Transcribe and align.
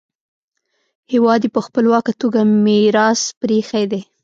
هېواد 1.11 1.41
یې 1.45 1.49
په 1.55 1.61
خپلواکه 1.65 2.11
توګه 2.21 2.39
میراث 2.63 3.21
پریښی 3.41 3.85
دی. 3.91 4.01